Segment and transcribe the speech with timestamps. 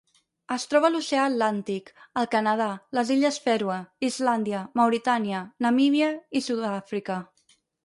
[0.53, 1.91] Es troba a l'Oceà Atlàntic:
[2.21, 2.69] el Canadà,
[2.99, 3.77] les Illes Fèroe,
[4.09, 7.23] Islàndia, Mauritània, Namíbia i Sud-àfrica.